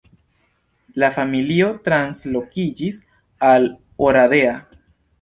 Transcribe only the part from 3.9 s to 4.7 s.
Oradea.